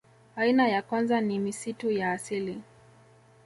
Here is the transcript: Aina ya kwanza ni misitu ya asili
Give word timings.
Aina 0.35 0.67
ya 0.67 0.81
kwanza 0.81 1.21
ni 1.21 1.39
misitu 1.39 1.91
ya 1.91 2.11
asili 2.11 2.61